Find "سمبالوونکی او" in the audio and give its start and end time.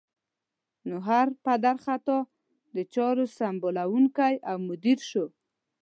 3.37-4.57